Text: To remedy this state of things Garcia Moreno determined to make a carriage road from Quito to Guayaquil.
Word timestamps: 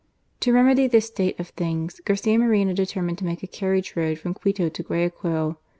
To 0.39 0.51
remedy 0.51 0.87
this 0.87 1.05
state 1.05 1.39
of 1.39 1.49
things 1.49 2.01
Garcia 2.03 2.39
Moreno 2.39 2.73
determined 2.73 3.19
to 3.19 3.25
make 3.25 3.43
a 3.43 3.47
carriage 3.47 3.95
road 3.95 4.17
from 4.17 4.33
Quito 4.33 4.67
to 4.67 4.81
Guayaquil. 4.81 5.59